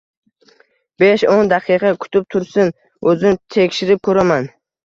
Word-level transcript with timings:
Besh 1.03 1.25
o`n 1.33 1.51
daqiqa 1.51 1.91
kutib 2.05 2.25
tursin, 2.37 2.75
o`zim 3.13 3.39
tekshirib 3.59 4.05
ko`raman 4.09 4.53